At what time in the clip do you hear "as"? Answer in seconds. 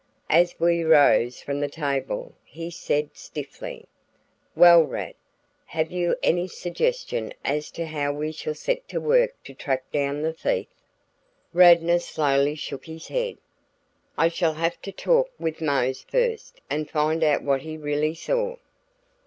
0.31-0.59, 7.45-7.69